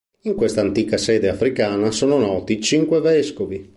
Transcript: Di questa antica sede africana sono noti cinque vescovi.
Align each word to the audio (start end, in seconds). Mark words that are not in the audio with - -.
Di 0.19 0.33
questa 0.33 0.61
antica 0.61 0.97
sede 0.97 1.29
africana 1.29 1.91
sono 1.91 2.17
noti 2.17 2.59
cinque 2.59 2.99
vescovi. 3.01 3.69